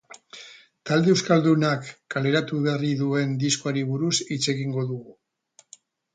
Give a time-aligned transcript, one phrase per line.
[0.89, 5.17] Talde euskaldunak kaleratu berri duen diskoari buruz hitz egingo dugu.